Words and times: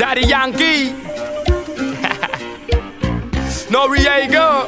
Daddy 0.00 0.26
Yankee. 0.26 0.94
Noriega. 3.68 4.64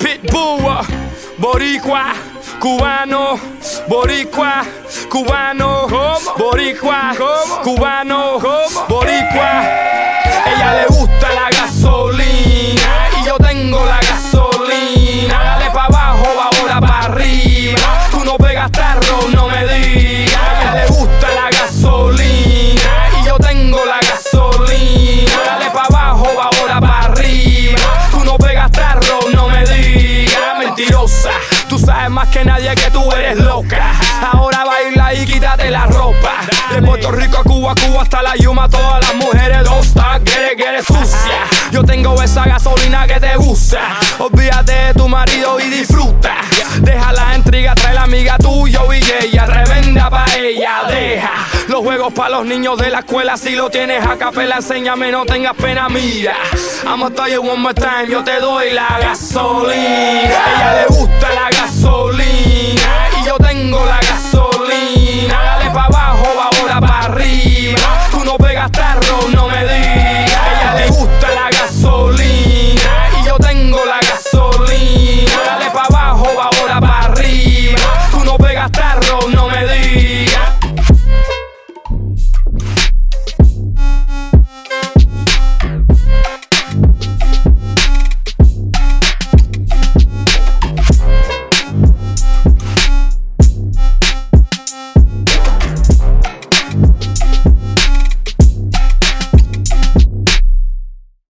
Pitbull. 0.00 0.64
Uh, 0.64 0.82
Boricua. 1.36 2.14
Cubano. 2.58 3.36
Boricua. 3.86 4.64
Cubano. 5.10 5.86
Boricua. 6.38 7.12
Cubano. 7.62 8.40
Boricua. 8.88 9.75
Que 32.32 32.44
nadie 32.44 32.74
que 32.74 32.90
tú 32.90 33.10
eres 33.12 33.38
loca. 33.38 33.92
Ahora 34.32 34.64
baila 34.64 35.14
y 35.14 35.24
quítate 35.26 35.70
la 35.70 35.86
ropa. 35.86 36.32
De 36.72 36.82
Puerto 36.82 37.10
Rico 37.12 37.38
a 37.38 37.44
Cuba, 37.44 37.74
Cuba 37.74 38.02
hasta 38.02 38.22
la 38.22 38.36
Yuma, 38.36 38.68
todas 38.68 39.00
las 39.06 39.14
mujeres 39.14 39.66
stop, 39.82 40.26
get 40.26 40.78
it, 40.78 40.84
sucia. 40.84 41.46
Yo 41.70 41.82
tengo 41.82 42.20
esa 42.22 42.44
gasolina 42.44 43.06
que 43.06 43.20
te 43.20 43.36
gusta. 43.36 43.98
Olvídate 44.18 44.72
de 44.72 44.94
tu 44.94 45.08
marido 45.08 45.58
y 45.60 45.68
disfruta. 45.68 46.36
Deja 46.80 47.12
la 47.12 47.34
intriga, 47.36 47.74
trae 47.74 47.94
la 47.94 48.02
amiga 48.02 48.38
tuyo 48.38 48.92
y 48.92 49.00
ella. 49.22 49.46
Revenda 49.46 50.10
pa' 50.10 50.26
ella, 50.36 50.84
deja 50.88 51.46
los 51.68 51.80
juegos 51.80 52.12
pa' 52.12 52.28
los 52.28 52.46
niños 52.46 52.78
de 52.78 52.90
la 52.90 53.00
escuela. 53.00 53.36
Si 53.36 53.54
lo 53.54 53.70
tienes 53.70 54.04
a 54.04 54.16
capela, 54.16 54.56
enséñame, 54.56 55.10
no 55.10 55.24
tengas 55.24 55.54
pena, 55.56 55.88
mira. 55.88 56.34
I'ma 56.84 57.10
tell 57.10 57.28
you 57.28 57.42
one 57.42 57.60
more 57.60 57.74
time, 57.74 58.08
yo 58.08 58.22
te 58.22 58.38
doy 58.40 58.72
la 58.72 58.98
gasolina. 59.00 60.05